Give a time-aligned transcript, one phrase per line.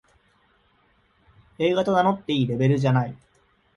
[1.59, 3.15] 映画と名乗っていいレベルじゃない